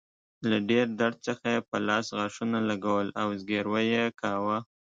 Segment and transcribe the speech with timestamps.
[0.49, 4.57] له ډیر درد څخه يې په لاس غاښونه لګول او زګیروی يې کاوه.